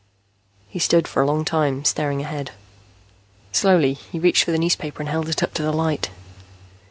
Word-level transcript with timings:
He 0.67 0.79
stood 0.79 1.07
for 1.07 1.21
a 1.21 1.27
long 1.27 1.45
time, 1.45 1.85
staring 1.85 2.21
ahead. 2.21 2.49
Slowly, 3.51 3.93
he 3.93 4.17
reached 4.17 4.43
for 4.45 4.51
the 4.51 4.57
newspaper 4.57 4.99
and 5.03 5.09
held 5.09 5.29
it 5.29 5.43
up 5.43 5.53
to 5.53 5.61
the 5.61 5.71
light. 5.71 6.09